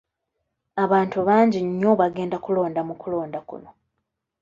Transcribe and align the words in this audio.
Abantu 0.83 1.17
bangi 1.27 1.59
nnyo 1.67 1.91
bagenda 2.01 2.37
kulonda 2.45 2.81
mu 2.87 2.93
kulonda 3.01 3.39
kuno. 3.49 3.69